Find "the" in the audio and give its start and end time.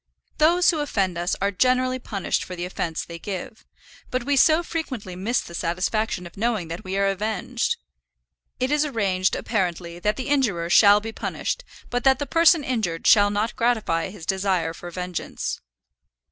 2.55-2.65, 5.41-5.53, 10.15-10.27, 12.17-12.25